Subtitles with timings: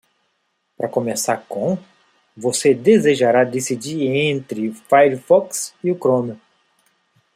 [0.75, 1.77] Para começar com?,
[2.35, 6.39] você desejará decidir entre o Firefox e o Chrome.